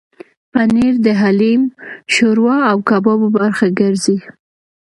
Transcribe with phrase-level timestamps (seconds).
[0.51, 1.61] پنېر د حلیم،
[2.13, 4.17] شوروا او کبابو برخه ګرځي.